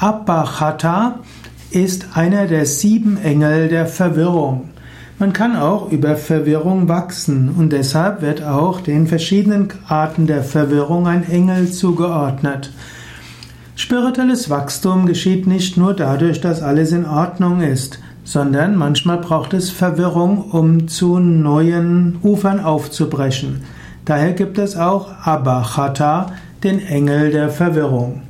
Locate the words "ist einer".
1.72-2.46